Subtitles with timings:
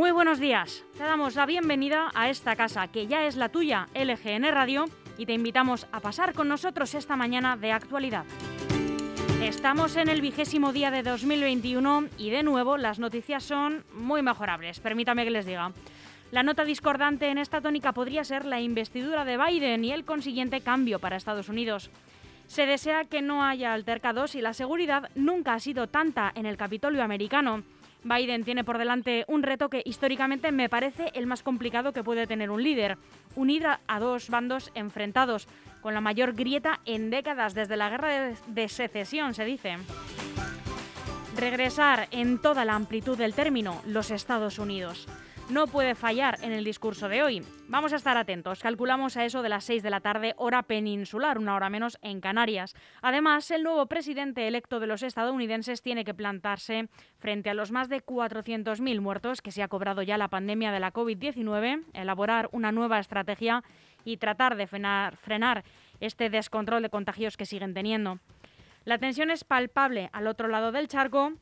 [0.00, 0.82] Muy buenos días.
[0.96, 4.86] Te damos la bienvenida a esta casa que ya es la tuya, LGN Radio,
[5.18, 8.24] y te invitamos a pasar con nosotros esta mañana de actualidad.
[9.42, 14.80] Estamos en el vigésimo día de 2021 y de nuevo las noticias son muy mejorables,
[14.80, 15.70] permítame que les diga.
[16.30, 20.62] La nota discordante en esta tónica podría ser la investidura de Biden y el consiguiente
[20.62, 21.90] cambio para Estados Unidos.
[22.46, 26.56] Se desea que no haya altercados y la seguridad nunca ha sido tanta en el
[26.56, 27.64] Capitolio americano.
[28.02, 32.26] Biden tiene por delante un reto que históricamente me parece el más complicado que puede
[32.26, 32.98] tener un líder,
[33.36, 35.48] unir a dos bandos enfrentados,
[35.80, 39.76] con la mayor grieta en décadas desde la guerra de secesión, se dice.
[41.36, 45.06] Regresar en toda la amplitud del término los Estados Unidos
[45.50, 47.42] no puede fallar en el discurso de hoy.
[47.68, 48.60] Vamos a estar atentos.
[48.60, 52.20] Calculamos a eso de las 6 de la tarde, hora peninsular, una hora menos en
[52.20, 52.74] Canarias.
[53.02, 57.88] Además, el nuevo presidente electo de los estadounidenses tiene que plantarse frente a los más
[57.88, 62.70] de 400.000 muertos que se ha cobrado ya la pandemia de la COVID-19, elaborar una
[62.70, 63.64] nueva estrategia
[64.04, 65.64] y tratar de frenar, frenar
[66.00, 68.20] este descontrol de contagios que siguen teniendo.
[68.84, 71.32] La tensión es palpable al otro lado del charco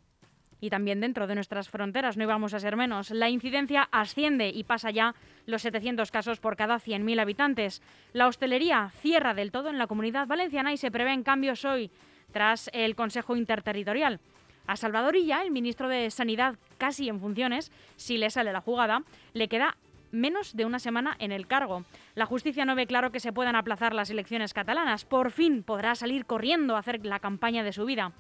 [0.61, 3.11] y también dentro de nuestras fronteras, no íbamos a ser menos.
[3.11, 5.15] La incidencia asciende y pasa ya
[5.47, 7.83] los 700 casos por cada 100.000 habitantes.
[8.13, 11.91] La hostelería cierra del todo en la comunidad valenciana y se prevén cambios hoy
[12.33, 14.21] tras el Consejo Interterritorial.
[14.67, 19.03] A Salvador Illa, el ministro de Sanidad casi en funciones, si le sale la jugada,
[19.33, 19.77] le queda
[20.11, 21.85] menos de una semana en el cargo.
[22.15, 25.05] La justicia no ve claro que se puedan aplazar las elecciones catalanas.
[25.05, 28.13] Por fin podrá salir corriendo a hacer la campaña de su vida.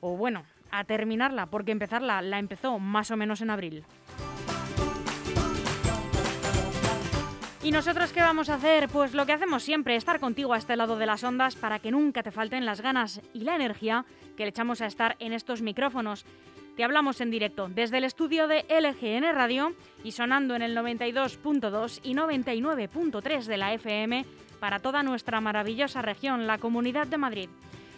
[0.00, 3.84] O bueno, a terminarla, porque empezarla la empezó más o menos en abril.
[7.62, 8.88] ¿Y nosotros qué vamos a hacer?
[8.88, 11.90] Pues lo que hacemos siempre, estar contigo a este lado de las ondas para que
[11.90, 14.06] nunca te falten las ganas y la energía
[14.36, 16.24] que le echamos a estar en estos micrófonos.
[16.76, 19.74] Te hablamos en directo desde el estudio de LGN Radio
[20.04, 24.24] y sonando en el 92.2 y 99.3 de la FM
[24.60, 27.50] para toda nuestra maravillosa región, la Comunidad de Madrid.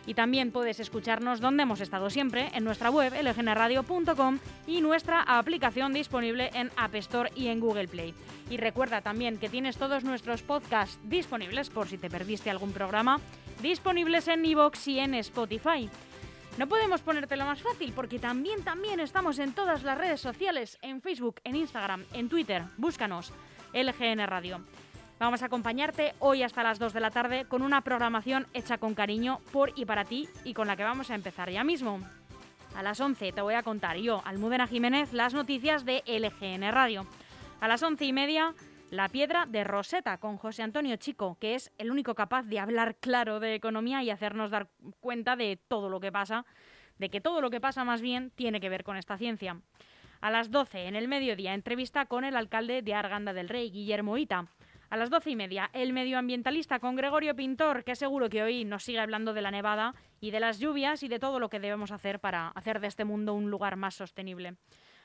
[0.06, 5.92] Y también puedes escucharnos donde hemos estado siempre, en nuestra web lgnradio.com y nuestra aplicación
[5.92, 8.14] disponible en App Store y en Google Play.
[8.48, 13.20] Y recuerda también que tienes todos nuestros podcasts disponibles, por si te perdiste algún programa,
[13.62, 15.88] disponibles en iVoox y en Spotify.
[16.58, 21.00] No podemos ponértelo más fácil porque también, también estamos en todas las redes sociales, en
[21.00, 22.64] Facebook, en Instagram, en Twitter.
[22.76, 23.32] Búscanos,
[23.72, 24.60] LGN Radio.
[25.20, 28.94] Vamos a acompañarte hoy hasta las 2 de la tarde con una programación hecha con
[28.94, 32.00] cariño por y para ti y con la que vamos a empezar ya mismo.
[32.74, 37.06] A las 11 te voy a contar yo, Almudena Jiménez, las noticias de LGN Radio.
[37.60, 38.54] A las 11 y media
[38.90, 42.96] la piedra de Rosetta con José Antonio Chico, que es el único capaz de hablar
[42.96, 44.70] claro de economía y hacernos dar
[45.00, 46.46] cuenta de todo lo que pasa,
[46.96, 49.60] de que todo lo que pasa más bien tiene que ver con esta ciencia.
[50.22, 54.16] A las 12, en el mediodía, entrevista con el alcalde de Arganda del Rey, Guillermo
[54.16, 54.48] Ita.
[54.90, 58.82] A las doce y media, el medioambientalista con Gregorio Pintor, que seguro que hoy nos
[58.82, 61.92] sigue hablando de la nevada y de las lluvias y de todo lo que debemos
[61.92, 64.56] hacer para hacer de este mundo un lugar más sostenible.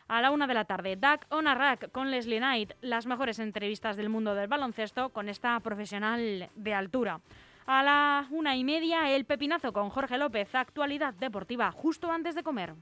[0.08, 3.38] A la una de la tarde, Duck on a Rack con Leslie Knight, las mejores
[3.38, 7.22] entrevistas del mundo del baloncesto con esta profesional de altura.
[7.68, 12.42] A la una y media, el pepinazo con Jorge López, actualidad deportiva, justo antes de
[12.42, 12.74] comer.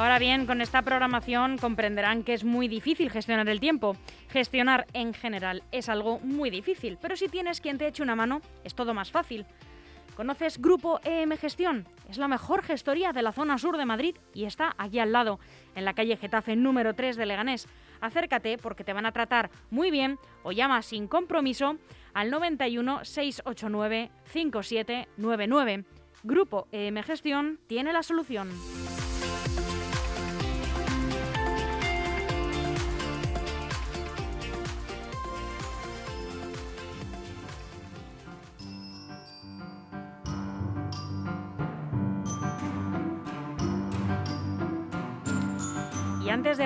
[0.00, 3.96] Ahora bien, con esta programación comprenderán que es muy difícil gestionar el tiempo.
[4.30, 8.40] Gestionar en general es algo muy difícil, pero si tienes quien te eche una mano,
[8.64, 9.44] es todo más fácil.
[10.16, 11.86] ¿Conoces Grupo EM Gestión?
[12.08, 15.38] Es la mejor gestoría de la zona sur de Madrid y está aquí al lado,
[15.74, 17.68] en la calle Getafe número 3 de Leganés.
[18.00, 21.76] Acércate porque te van a tratar muy bien o llama sin compromiso
[22.14, 25.84] al 91 689 5799.
[26.22, 28.48] Grupo EM Gestión tiene la solución.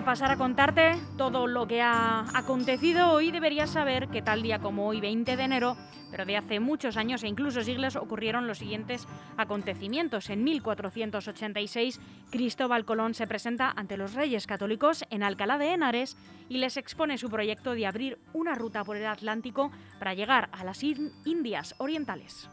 [0.05, 4.87] Pasar a contarte todo lo que ha acontecido hoy, deberías saber que tal día como
[4.87, 5.77] hoy, 20 de enero,
[6.11, 9.09] pero de hace muchos años e incluso siglos, ocurrieron los siguientes
[9.39, 10.29] acontecimientos.
[10.29, 16.19] En 1486, Cristóbal Colón se presenta ante los reyes católicos en Alcalá de Henares
[16.51, 20.65] y les expone su proyecto de abrir una ruta por el Atlántico para llegar a
[20.65, 22.49] las Indias Orientales.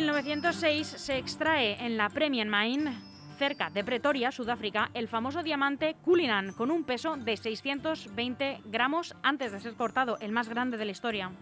[0.00, 2.94] 1906 se extrae en la Premium Mine,
[3.36, 9.52] cerca de Pretoria, Sudáfrica, el famoso diamante Cullinan, con un peso de 620 gramos antes
[9.52, 11.32] de ser cortado, el más grande de la historia.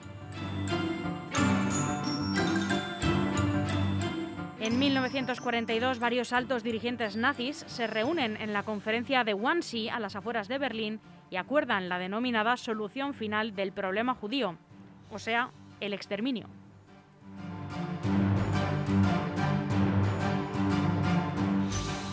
[4.58, 10.16] En 1942, varios altos dirigentes nazis se reúnen en la conferencia de Wannsee a las
[10.16, 11.00] afueras de Berlín
[11.30, 14.58] y acuerdan la denominada solución final del problema judío,
[15.12, 16.48] o sea, el exterminio.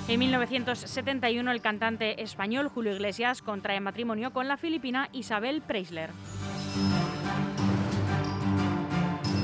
[0.07, 6.11] En 1971 el cantante español Julio Iglesias contrae matrimonio con la filipina Isabel Preisler.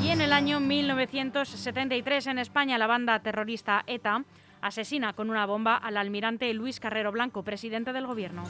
[0.04, 4.24] Y en el año 1973 en España la banda terrorista ETA
[4.62, 8.44] asesina con una bomba al almirante Luis Carrero Blanco, presidente del gobierno.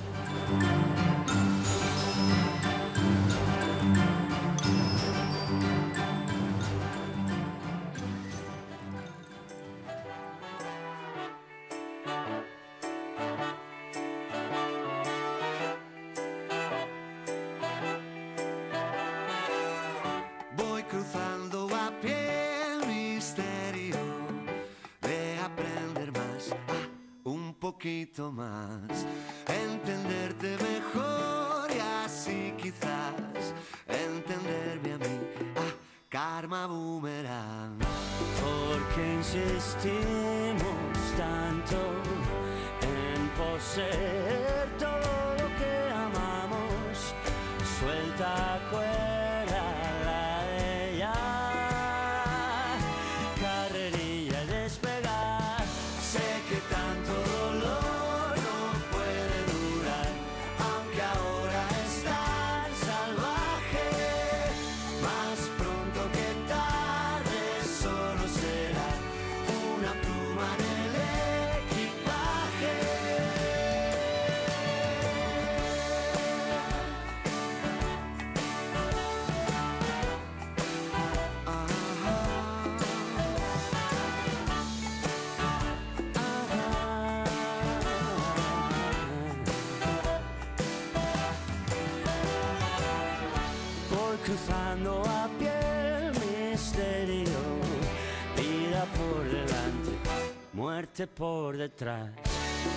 [101.16, 102.10] Por detrás.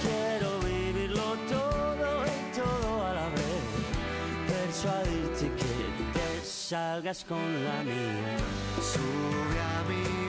[0.02, 3.64] Quiero vivirlo todo y todo a la vez.
[4.46, 8.36] Persuadirte que te salgas con la mía.
[8.80, 10.23] Sube a mi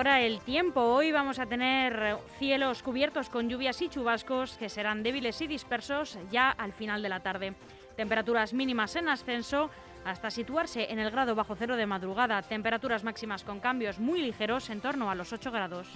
[0.00, 0.80] Ahora el tiempo.
[0.80, 6.18] Hoy vamos a tener cielos cubiertos con lluvias y chubascos que serán débiles y dispersos
[6.30, 7.52] ya al final de la tarde.
[7.98, 9.68] Temperaturas mínimas en ascenso
[10.06, 12.40] hasta situarse en el grado bajo cero de madrugada.
[12.40, 15.86] Temperaturas máximas con cambios muy ligeros en torno a los 8 grados.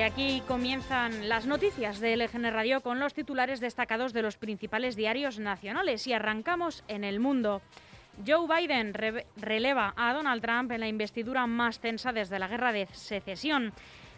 [0.00, 4.96] Y aquí comienzan las noticias de LGN Radio con los titulares destacados de los principales
[4.96, 7.60] diarios nacionales y arrancamos en el mundo.
[8.26, 8.94] Joe Biden
[9.36, 13.74] releva a Donald Trump en la investidura más tensa desde la guerra de secesión.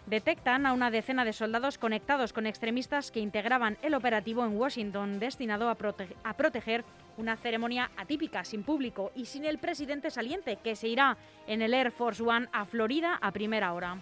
[0.06, 5.18] Detectan a una decena de soldados conectados con extremistas que integraban el operativo en Washington
[5.18, 5.76] destinado a,
[6.22, 6.84] a proteger
[7.16, 11.16] una ceremonia atípica, sin público y sin el presidente saliente, que se irá
[11.48, 13.98] en el Air Force One a Florida a primera hora.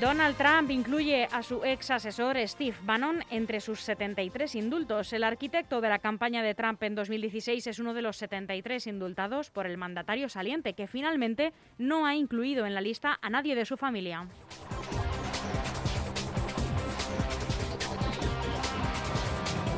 [0.00, 5.10] Donald Trump incluye a su ex asesor Steve Bannon entre sus 73 indultos.
[5.14, 9.50] El arquitecto de la campaña de Trump en 2016 es uno de los 73 indultados
[9.50, 13.64] por el mandatario saliente, que finalmente no ha incluido en la lista a nadie de
[13.64, 14.26] su familia.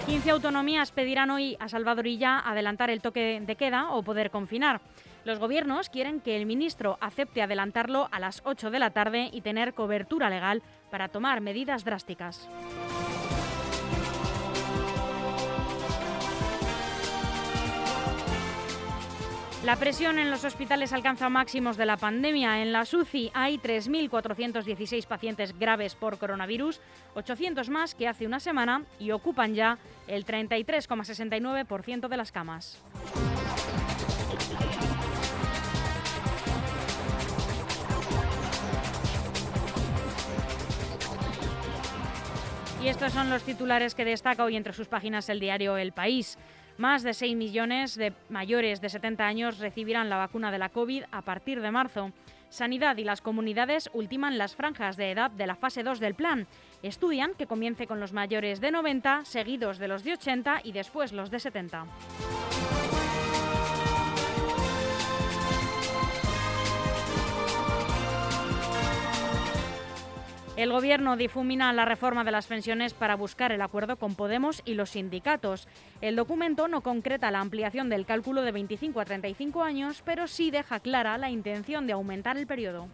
[0.07, 4.81] 15 autonomías pedirán hoy a Salvadorilla adelantar el toque de queda o poder confinar.
[5.29, 9.43] Los gobiernos quieren que el ministro acepte adelantarlo a las 8 de la tarde y
[9.43, 12.49] tener cobertura legal para tomar medidas drásticas.
[19.67, 22.63] La presión en los hospitales alcanza máximos de la pandemia.
[22.63, 26.81] En la SUCI hay 3.416 pacientes graves por coronavirus,
[27.17, 32.83] 800 más que hace una semana y ocupan ya el 33,69% de las camas.
[42.89, 46.39] Y estos son los titulares que destaca hoy entre sus páginas el diario El País.
[46.79, 51.05] Más de 6 millones de mayores de 70 años recibirán la vacuna de la COVID
[51.13, 52.13] a partir de marzo.
[52.49, 56.47] Sanidad y las comunidades ultiman las franjas de edad de la fase 2 del plan.
[56.83, 61.13] Estudian que comience con los mayores de 90, seguidos de los de 80 y después
[61.13, 61.85] los de 70.
[70.59, 74.75] El Gobierno difumina la reforma de las pensiones para buscar el acuerdo con Podemos y
[74.75, 75.69] los sindicatos.
[76.01, 80.51] El documento no concreta la ampliación del cálculo de 25 a 35 años, pero sí
[80.51, 82.89] deja clara la intención de aumentar el periodo.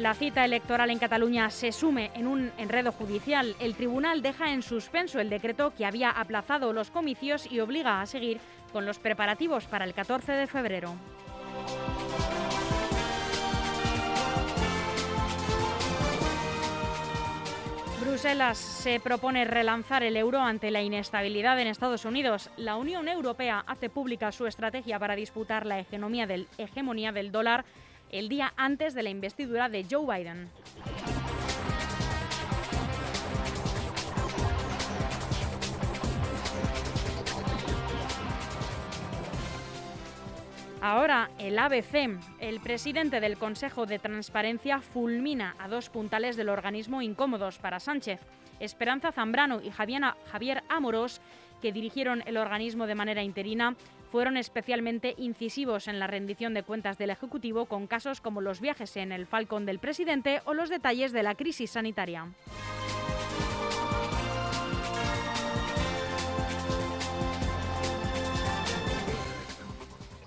[0.00, 3.54] La cita electoral en Cataluña se sume en un enredo judicial.
[3.60, 8.06] El tribunal deja en suspenso el decreto que había aplazado los comicios y obliga a
[8.06, 8.40] seguir
[8.72, 10.94] con los preparativos para el 14 de febrero.
[18.00, 22.50] Bruselas se propone relanzar el euro ante la inestabilidad en Estados Unidos.
[22.56, 27.64] La Unión Europea hace pública su estrategia para disputar la hegemonía del, dólar
[28.10, 30.50] el día antes de la investidura de Joe Biden.
[40.82, 47.02] Ahora, el ABC, el presidente del Consejo de Transparencia, fulmina a dos puntales del organismo
[47.02, 48.20] incómodos para Sánchez.
[48.60, 51.20] Esperanza Zambrano y Javier Amorós,
[51.60, 53.76] que dirigieron el organismo de manera interina,
[54.10, 58.96] fueron especialmente incisivos en la rendición de cuentas del Ejecutivo con casos como los viajes
[58.96, 62.26] en el Falcon del presidente o los detalles de la crisis sanitaria.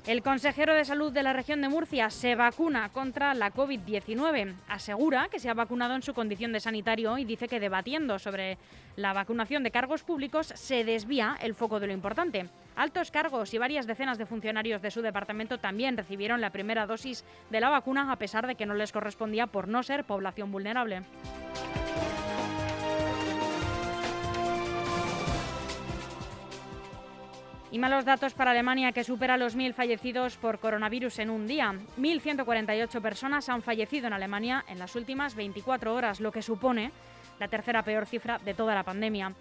[0.06, 4.54] El consejero de salud de la región de Murcia se vacuna contra la COVID-19.
[4.68, 8.58] Asegura que se ha vacunado en su condición de sanitario y dice que debatiendo sobre
[8.98, 12.50] la vacunación de cargos públicos se desvía el foco de lo importante.
[12.76, 17.24] Altos cargos y varias decenas de funcionarios de su departamento también recibieron la primera dosis
[17.50, 21.04] de la vacuna a pesar de que no les correspondía por no ser población vulnerable.
[27.74, 31.74] Y malos datos para Alemania, que supera los 1.000 fallecidos por coronavirus en un día.
[31.98, 36.92] 1.148 personas han fallecido en Alemania en las últimas 24 horas, lo que supone
[37.40, 39.34] la tercera peor cifra de toda la pandemia.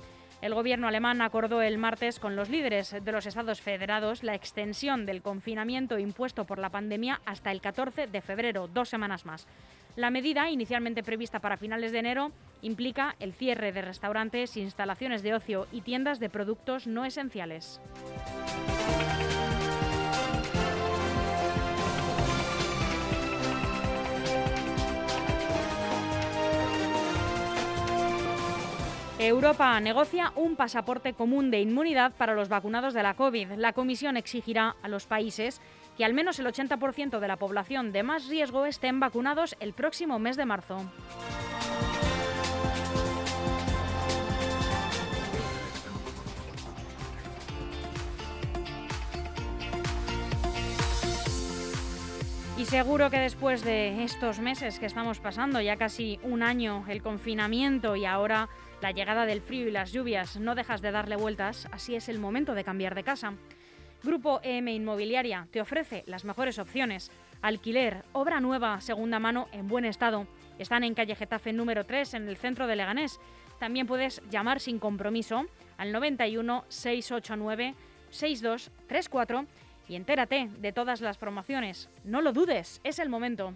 [0.43, 5.07] El gobierno alemán acordó el martes con los líderes de los Estados federados la extensión
[5.07, 9.47] del confinamiento impuesto por la pandemia hasta el 14 de febrero, dos semanas más.
[9.95, 15.35] La medida, inicialmente prevista para finales de enero, implica el cierre de restaurantes, instalaciones de
[15.35, 17.81] ocio y tiendas de productos no esenciales.
[29.29, 33.53] Europa negocia un pasaporte común de inmunidad para los vacunados de la COVID.
[33.53, 35.61] La Comisión exigirá a los países
[35.97, 40.19] que al menos el 80% de la población de más riesgo estén vacunados el próximo
[40.19, 40.79] mes de marzo.
[52.59, 57.03] Y seguro que después de estos meses que estamos pasando, ya casi un año, el
[57.03, 58.49] confinamiento y ahora
[58.83, 62.19] la llegada del frío y las lluvias, no dejas de darle vueltas, así es el
[62.19, 63.35] momento de cambiar de casa.
[64.03, 67.13] Grupo EM Inmobiliaria te ofrece las mejores opciones.
[67.43, 70.27] Alquiler, obra nueva, segunda mano, en buen estado.
[70.59, 73.21] Están en calle Getafe número 3, en el centro de Leganés.
[73.61, 75.47] También puedes llamar sin compromiso
[75.79, 77.75] al 91 689
[78.11, 79.47] 6234
[79.89, 81.89] y entérate de todas las promociones.
[82.03, 83.55] No lo dudes, es el momento.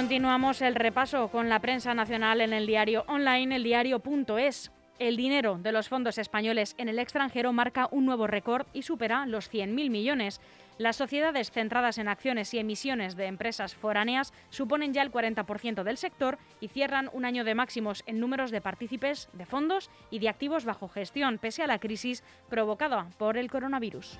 [0.00, 4.72] Continuamos el repaso con la prensa nacional en el diario online, el diario.es.
[4.98, 9.26] El dinero de los fondos españoles en el extranjero marca un nuevo récord y supera
[9.26, 10.40] los 100.000 millones.
[10.78, 15.98] Las sociedades centradas en acciones y emisiones de empresas foráneas suponen ya el 40% del
[15.98, 20.30] sector y cierran un año de máximos en números de partícipes de fondos y de
[20.30, 24.18] activos bajo gestión, pese a la crisis provocada por el coronavirus.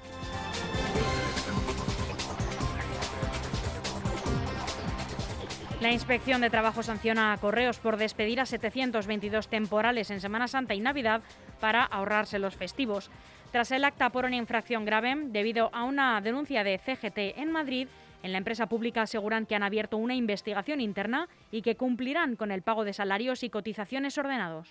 [5.81, 10.75] La Inspección de Trabajo sanciona a Correos por despedir a 722 temporales en Semana Santa
[10.75, 11.23] y Navidad
[11.59, 13.11] para ahorrarse los festivos.
[13.51, 17.89] Tras el acta por una infracción grave, debido a una denuncia de CGT en Madrid,
[18.23, 22.53] en la empresa pública aseguran que han abierto una investigación interna y que cumplirán con
[22.53, 24.69] el pago de salarios y cotizaciones ordenados.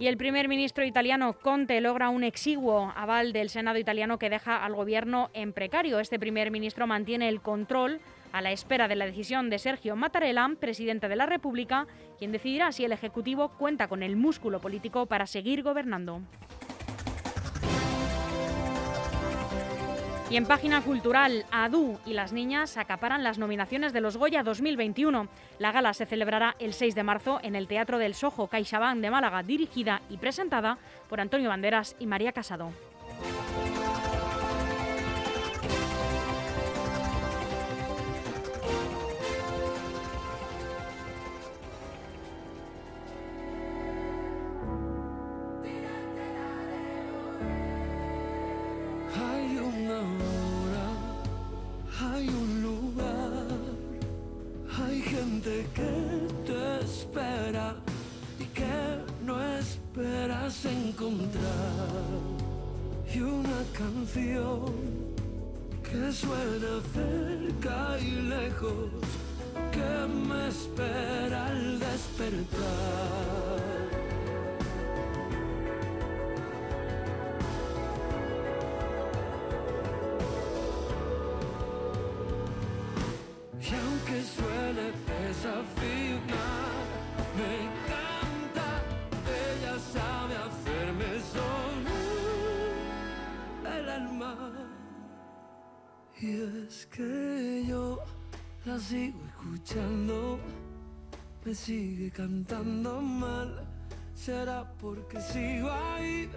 [0.00, 4.64] Y el primer ministro italiano Conte logra un exiguo aval del Senado italiano que deja
[4.64, 6.00] al gobierno en precario.
[6.00, 8.00] Este primer ministro mantiene el control
[8.32, 11.86] a la espera de la decisión de Sergio Mattarella, presidente de la República,
[12.18, 16.22] quien decidirá si el Ejecutivo cuenta con el músculo político para seguir gobernando.
[20.30, 25.26] Y en página cultural, Adu y las niñas acaparan las nominaciones de los Goya 2021.
[25.58, 29.10] La gala se celebrará el 6 de marzo en el Teatro del Sojo CaixaBank de
[29.10, 32.70] Málaga, dirigida y presentada por Antonio Banderas y María Casado.
[63.76, 64.72] Canción
[65.82, 68.90] que suena cerca y lejos,
[69.72, 73.69] que me espera al despertar.
[101.44, 103.66] Me sigue cantando mal.
[104.14, 106.28] Será porque sigo ahí,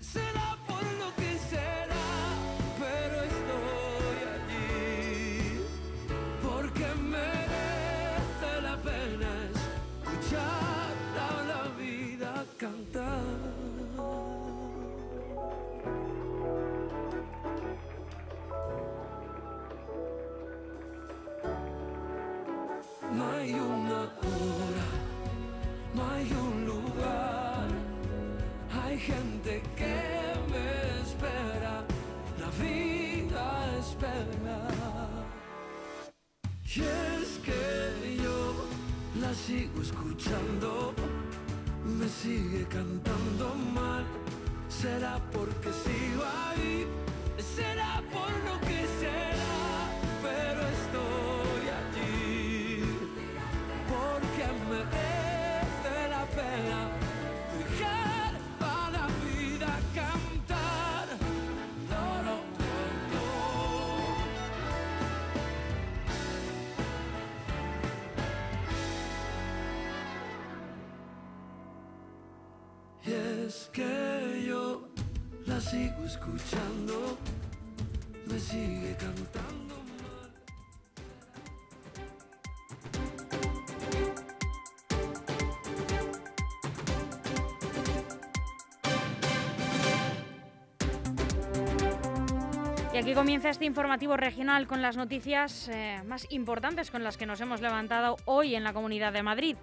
[0.00, 1.89] será por lo que será,
[39.90, 40.92] escuchando,
[41.84, 43.09] me sigue cantando
[73.72, 74.88] que yo
[75.46, 77.18] la sigo escuchando,
[78.26, 80.30] me sigue cantando mal.
[92.92, 97.26] Y aquí comienza este informativo regional con las noticias eh, más importantes con las que
[97.26, 99.56] nos hemos levantado hoy en la Comunidad de Madrid.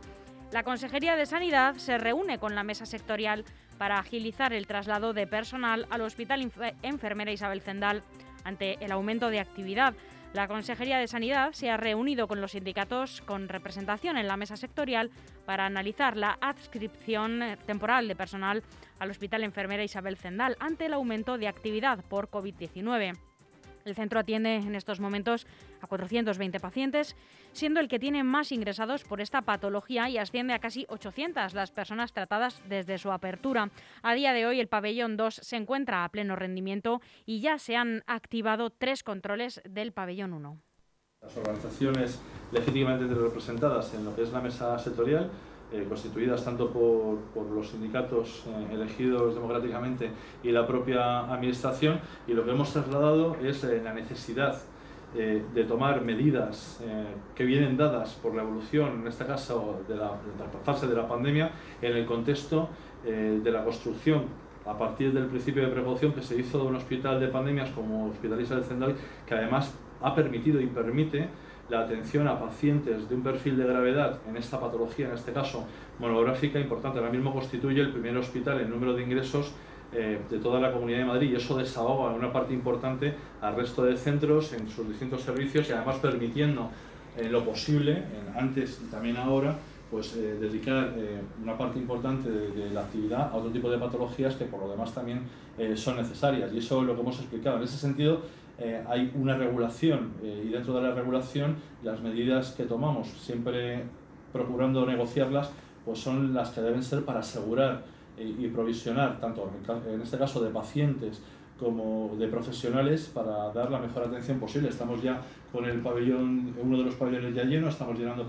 [0.52, 3.44] La Consejería de Sanidad se reúne con la mesa sectorial
[3.78, 6.50] para agilizar el traslado de personal al Hospital
[6.84, 8.02] Enfermera Isabel Zendal
[8.46, 9.94] ante el aumento de actividad.
[10.32, 14.56] La Consejería de Sanidad se ha reunido con los sindicatos con representación en la mesa
[14.56, 15.12] sectorial
[15.46, 18.64] para analizar la adscripción temporal de personal
[19.00, 23.18] al Hospital Enfermera Isabel Zendal ante el aumento de actividad por COVID-19.
[23.84, 25.48] El centro atiende en estos momentos
[25.82, 27.16] a 420 pacientes,
[27.52, 31.72] siendo el que tiene más ingresados por esta patología y asciende a casi 800 las
[31.72, 33.70] personas tratadas desde su apertura.
[34.02, 37.76] A día de hoy el pabellón 2 se encuentra a pleno rendimiento y ya se
[37.76, 40.58] han activado tres controles del pabellón 1.
[41.22, 45.32] Las organizaciones legítimamente representadas en lo que es la mesa sectorial
[45.70, 50.12] eh, constituidas tanto por, los sindicatos eh, elegidos democráticamente
[50.42, 54.62] y la propia administración, y lo que hemos trasladado es eh, la necesidad
[55.18, 56.80] de tomar medidas
[57.34, 60.12] que vienen dadas por la evolución, en este caso de la,
[60.64, 61.52] fase de la pandemia,
[61.82, 62.70] en el contexto
[63.04, 64.26] de la construcción
[64.68, 68.08] a partir del principio de precaución que se hizo de un hospital de pandemias como
[68.08, 71.30] Hospitaliza del Zendal, que además ha permitido y permite
[71.70, 75.66] la atención a pacientes de un perfil de gravedad en esta patología, en este caso
[76.00, 77.00] monográfica, importante.
[77.00, 79.54] Ahora mismo constituye el primer hospital en número de ingresos
[79.94, 83.56] eh, de toda la Comunidad de Madrid y eso desahoga en una parte importante al
[83.56, 86.70] resto de centros en sus distintos servicios y además permitiendo
[87.18, 88.04] eh, lo posible,
[88.36, 89.56] antes y también ahora,
[89.90, 90.94] pues eh, dedicar
[91.42, 94.94] una parte importante de, la actividad a otro tipo de patologías que por lo demás
[94.94, 95.22] también
[95.76, 97.56] son necesarias y eso es lo que hemos explicado.
[97.58, 98.22] En ese sentido,
[98.88, 103.84] hay una regulación y dentro de la regulación las medidas que tomamos, siempre
[104.34, 105.50] procurando negociarlas,
[105.86, 107.84] pues son las que deben ser para asegurar
[108.18, 109.52] y provisionar, tanto
[109.88, 111.22] en este caso de pacientes
[111.60, 114.70] como de profesionales, para dar la mejor atención posible.
[114.70, 118.28] Estamos ya con el pabellón, uno de los pabellones ya lleno, estamos llenando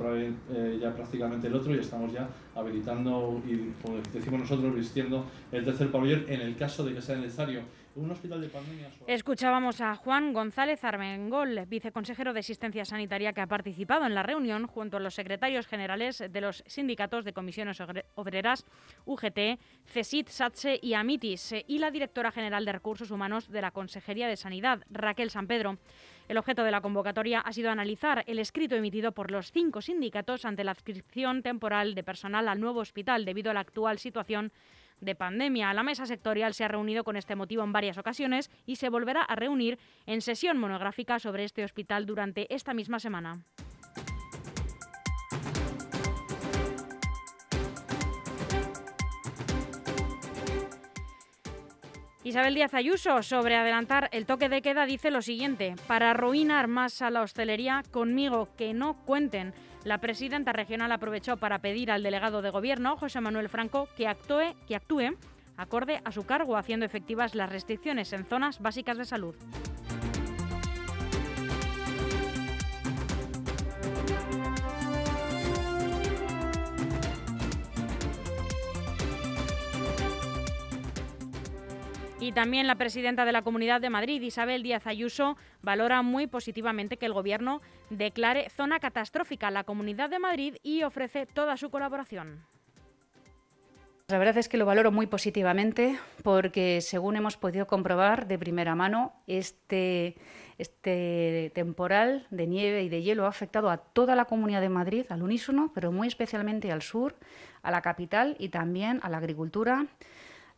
[0.80, 5.90] ya prácticamente el otro y estamos ya habilitando y, como decimos nosotros, vistiendo el tercer
[5.90, 7.60] pabellón en el caso de que sea necesario
[9.06, 14.66] Escuchábamos a Juan González Armengol, viceconsejero de Asistencia Sanitaria, que ha participado en la reunión
[14.66, 17.78] junto a los secretarios generales de los sindicatos de comisiones
[18.14, 18.64] obreras,
[19.04, 24.28] UGT, CESIT, SATSE y AMITIS, y la directora general de Recursos Humanos de la Consejería
[24.28, 25.78] de Sanidad, Raquel San Pedro.
[26.28, 30.44] El objeto de la convocatoria ha sido analizar el escrito emitido por los cinco sindicatos
[30.44, 34.52] ante la adscripción temporal de personal al nuevo hospital debido a la actual situación
[35.00, 35.72] de pandemia.
[35.74, 39.22] La mesa sectorial se ha reunido con este motivo en varias ocasiones y se volverá
[39.22, 43.44] a reunir en sesión monográfica sobre este hospital durante esta misma semana.
[52.28, 57.00] Isabel Díaz Ayuso, sobre adelantar el toque de queda, dice lo siguiente, para arruinar más
[57.00, 59.54] a la hostelería, conmigo que no cuenten.
[59.82, 64.54] La presidenta regional aprovechó para pedir al delegado de gobierno, José Manuel Franco, que actúe,
[64.66, 65.16] que actúe
[65.56, 69.34] acorde a su cargo, haciendo efectivas las restricciones en zonas básicas de salud.
[82.20, 86.96] Y también la presidenta de la Comunidad de Madrid, Isabel Díaz Ayuso, valora muy positivamente
[86.96, 92.44] que el Gobierno declare zona catastrófica la Comunidad de Madrid y ofrece toda su colaboración.
[94.08, 98.74] La verdad es que lo valoro muy positivamente porque, según hemos podido comprobar de primera
[98.74, 100.16] mano, este,
[100.56, 105.06] este temporal de nieve y de hielo ha afectado a toda la Comunidad de Madrid
[105.10, 107.14] al unísono, pero muy especialmente al sur,
[107.62, 109.86] a la capital y también a la agricultura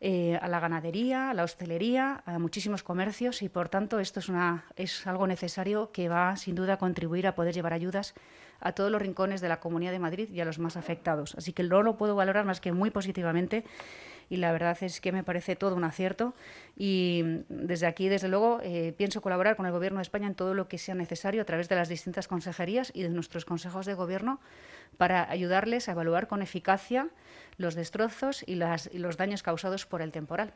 [0.03, 4.31] eh, a la ganadería, a la hostelería, a muchísimos comercios y por tanto esto es,
[4.31, 8.15] una, es algo necesario que va sin duda a contribuir a poder llevar ayudas
[8.61, 11.35] a todos los rincones de la Comunidad de Madrid y a los más afectados.
[11.37, 13.65] Así que no lo puedo valorar más que muy positivamente
[14.31, 16.33] y la verdad es que me parece todo un acierto
[16.77, 20.55] y desde aquí, desde luego, eh, pienso colaborar con el Gobierno de España en todo
[20.55, 23.95] lo que sea necesario a través de las distintas consejerías y de nuestros consejos de
[23.95, 24.41] gobierno
[24.97, 27.09] para ayudarles a evaluar con eficacia
[27.59, 28.55] los destrozos y,
[28.93, 30.55] y los daños causados por el temporal.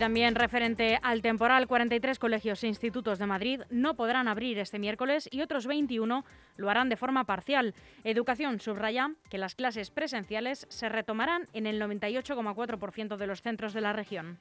[0.00, 5.28] También referente al temporal, 43 colegios e institutos de Madrid no podrán abrir este miércoles
[5.30, 6.24] y otros 21
[6.56, 7.74] lo harán de forma parcial.
[8.02, 13.80] Educación subraya que las clases presenciales se retomarán en el 98,4% de los centros de
[13.82, 14.38] la región.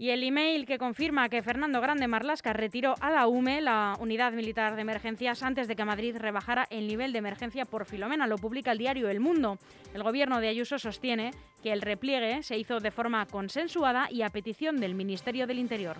[0.00, 4.32] Y el email que confirma que Fernando Grande Marlasca retiró a la UME, la Unidad
[4.32, 8.28] Militar de Emergencias, antes de que Madrid rebajara el nivel de emergencia por Filomena.
[8.28, 9.58] Lo publica el diario El Mundo.
[9.92, 11.32] El gobierno de Ayuso sostiene
[11.64, 15.96] que el repliegue se hizo de forma consensuada y a petición del Ministerio del Interior.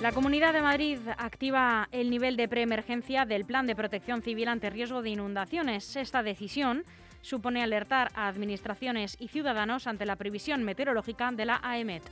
[0.00, 4.70] La Comunidad de Madrid activa el nivel de preemergencia del Plan de Protección Civil ante
[4.70, 5.96] riesgo de inundaciones.
[5.96, 6.84] Esta decisión
[7.20, 12.04] supone alertar a administraciones y ciudadanos ante la previsión meteorológica de la AEMET.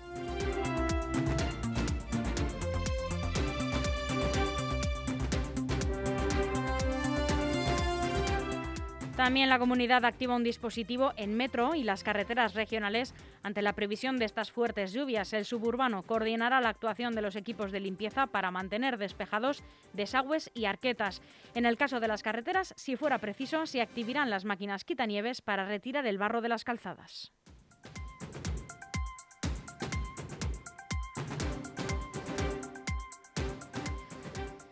[9.16, 14.18] También la comunidad activa un dispositivo en metro y las carreteras regionales ante la previsión
[14.18, 15.32] de estas fuertes lluvias.
[15.32, 20.66] El suburbano coordinará la actuación de los equipos de limpieza para mantener despejados desagües y
[20.66, 21.22] arquetas.
[21.54, 25.66] En el caso de las carreteras, si fuera preciso, se activarán las máquinas quitanieves para
[25.66, 27.32] retirar el barro de las calzadas.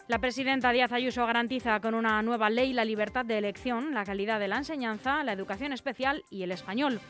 [0.07, 4.39] La presidenta Díaz Ayuso garantiza con una nueva ley la libertad de elección, la calidad
[4.39, 7.01] de la enseñanza, la educación especial y el español.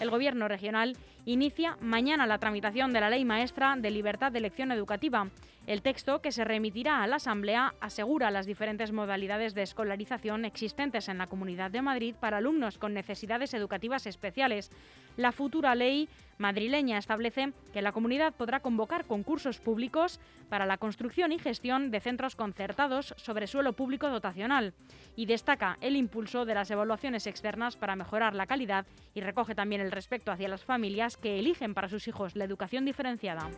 [0.00, 4.72] El Gobierno regional inicia mañana la tramitación de la Ley Maestra de Libertad de Elección
[4.72, 5.28] Educativa.
[5.70, 11.08] El texto, que se remitirá a la Asamblea, asegura las diferentes modalidades de escolarización existentes
[11.08, 14.72] en la Comunidad de Madrid para alumnos con necesidades educativas especiales.
[15.16, 21.30] La futura ley madrileña establece que la comunidad podrá convocar concursos públicos para la construcción
[21.30, 24.74] y gestión de centros concertados sobre suelo público dotacional
[25.14, 29.82] y destaca el impulso de las evaluaciones externas para mejorar la calidad y recoge también
[29.82, 33.50] el respeto hacia las familias que eligen para sus hijos la educación diferenciada.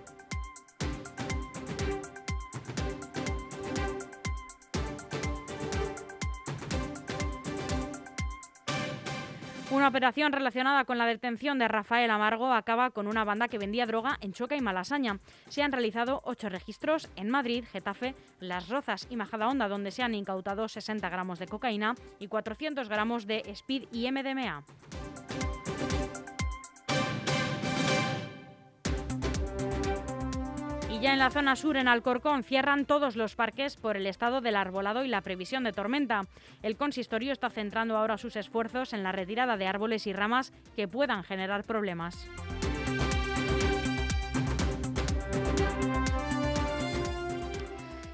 [9.82, 13.84] Una operación relacionada con la detención de Rafael Amargo acaba con una banda que vendía
[13.84, 15.18] droga en Choca y Malasaña.
[15.48, 20.14] Se han realizado ocho registros en Madrid, Getafe, Las Rozas y Majadahonda, donde se han
[20.14, 24.62] incautado 60 gramos de cocaína y 400 gramos de speed y MDMA.
[31.02, 34.54] Ya en la zona sur, en Alcorcón, cierran todos los parques por el estado del
[34.54, 36.26] arbolado y la previsión de tormenta.
[36.62, 40.86] El consistorio está centrando ahora sus esfuerzos en la retirada de árboles y ramas que
[40.86, 42.28] puedan generar problemas.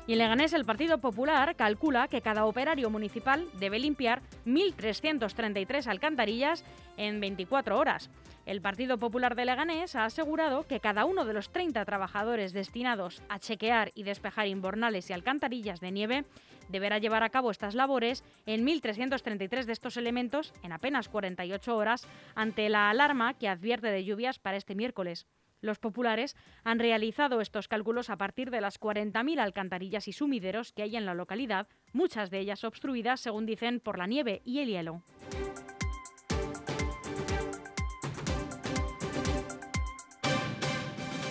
[0.08, 6.64] Y en Leganés el Partido Popular calcula que cada operario municipal debe limpiar 1.333 alcantarillas
[6.96, 8.08] en 24 horas.
[8.46, 13.22] El Partido Popular de Leganés ha asegurado que cada uno de los 30 trabajadores destinados
[13.28, 16.24] a chequear y despejar inbornales y alcantarillas de nieve
[16.70, 22.08] deberá llevar a cabo estas labores en 1.333 de estos elementos en apenas 48 horas
[22.34, 25.26] ante la alarma que advierte de lluvias para este miércoles.
[25.60, 30.82] Los populares han realizado estos cálculos a partir de las 40.000 alcantarillas y sumideros que
[30.82, 34.68] hay en la localidad, muchas de ellas obstruidas, según dicen, por la nieve y el
[34.68, 35.02] hielo.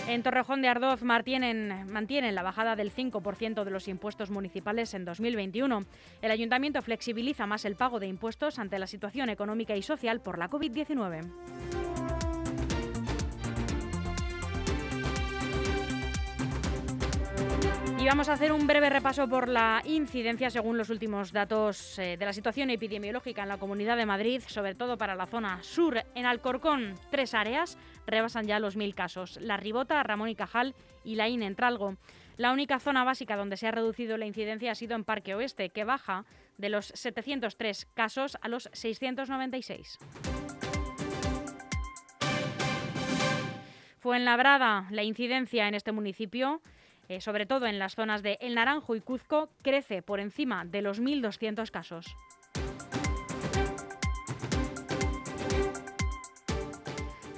[0.08, 5.84] En Torrejón de Ardoz mantienen, la bajada del 5% de los impuestos municipales en 2021.
[6.22, 10.38] El ayuntamiento flexibiliza más el pago de impuestos ante la situación económica y social por
[10.38, 11.77] la COVID-19.
[18.00, 22.16] Y vamos a hacer un breve repaso por la incidencia según los últimos datos eh,
[22.16, 26.04] de la situación epidemiológica en la Comunidad de Madrid, sobre todo para la zona sur.
[26.14, 29.36] En Alcorcón, tres áreas rebasan ya los mil casos.
[29.42, 31.96] La Ribota, Ramón y Cajal y la IN Entralgo.
[32.36, 35.70] La única zona básica donde se ha reducido la incidencia ha sido en Parque Oeste,
[35.70, 36.24] que baja
[36.56, 39.98] de los 703 casos a los 696.
[43.98, 46.62] Fue en Labrada la incidencia en este municipio
[47.08, 50.82] eh, sobre todo en las zonas de El Naranjo y Cuzco, crece por encima de
[50.82, 52.16] los 1.200 casos.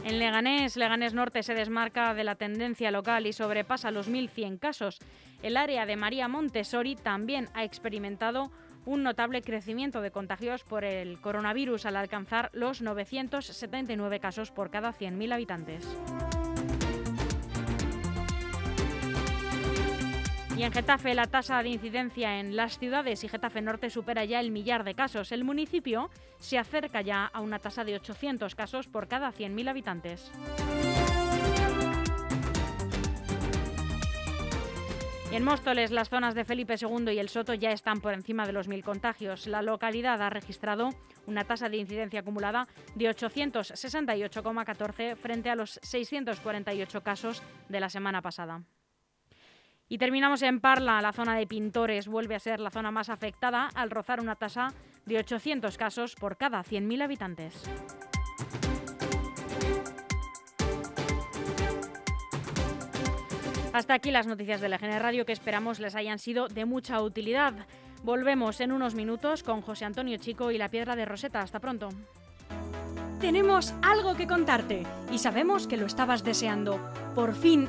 [0.04, 4.98] En Leganés, Leganés Norte se desmarca de la tendencia local y sobrepasa los 1.100 casos.
[5.42, 8.50] El área de María Montessori también ha experimentado
[8.86, 14.92] un notable crecimiento de contagios por el coronavirus al alcanzar los 979 casos por cada
[14.92, 15.86] 100.000 habitantes.
[20.60, 24.40] Y en Getafe la tasa de incidencia en las ciudades y Getafe Norte supera ya
[24.40, 25.32] el millar de casos.
[25.32, 30.30] El municipio se acerca ya a una tasa de 800 casos por cada 100.000 habitantes.
[35.32, 38.52] En Móstoles, las zonas de Felipe II y el Soto ya están por encima de
[38.52, 39.46] los 1.000 contagios.
[39.46, 40.90] La localidad ha registrado
[41.26, 48.20] una tasa de incidencia acumulada de 868,14 frente a los 648 casos de la semana
[48.20, 48.62] pasada.
[49.92, 53.68] Y terminamos en Parla, la zona de pintores vuelve a ser la zona más afectada
[53.74, 54.68] al rozar una tasa
[55.04, 57.68] de 800 casos por cada 100.000 habitantes.
[63.72, 67.02] Hasta aquí las noticias de la GN Radio que esperamos les hayan sido de mucha
[67.02, 67.66] utilidad.
[68.04, 71.40] Volvemos en unos minutos con José Antonio Chico y la Piedra de Roseta.
[71.40, 71.88] Hasta pronto.
[73.20, 76.80] Tenemos algo que contarte y sabemos que lo estabas deseando.
[77.14, 77.68] Por fin